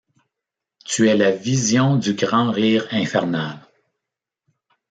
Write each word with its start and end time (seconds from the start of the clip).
Tu 0.83 1.09
es 1.09 1.15
la 1.15 1.29
vision 1.29 1.95
du 1.95 2.15
grand 2.15 2.49
rire 2.49 2.87
infernal. 2.89 3.59